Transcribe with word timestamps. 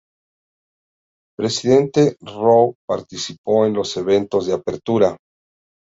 Presidente 1.37 2.17
Roh 2.21 2.73
participó 2.87 3.67
en 3.67 3.73
los 3.75 3.95
eventos 3.97 4.47
de 4.47 4.53
apertura. 4.53 5.15